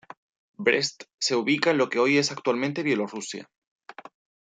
Brest 0.57 1.03
se 1.19 1.35
ubica 1.35 1.69
en 1.69 1.77
lo 1.77 1.87
que 1.87 1.99
hoy 1.99 2.17
es 2.17 2.31
actualmente 2.31 2.81
Bielorrusia. 2.81 3.51